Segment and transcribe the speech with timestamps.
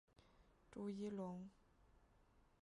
[0.71, 1.47] 朱一龙